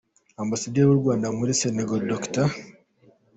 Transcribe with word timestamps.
Ambasaderi 0.43 0.87
w’u 0.87 0.99
Rwanda 1.01 1.27
muri 1.37 1.53
Sénégal, 1.61 1.99
Dr. 2.11 2.47